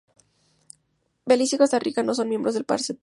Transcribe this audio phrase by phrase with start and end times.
[1.27, 2.97] Belice y Costa Rica no son miembros del Parlacen.